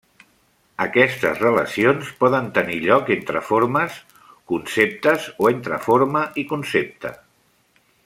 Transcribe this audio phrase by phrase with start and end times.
[0.85, 4.01] Aquestes relacions poden tenir lloc entre formes,
[4.55, 7.17] conceptes o entre forma i concepte.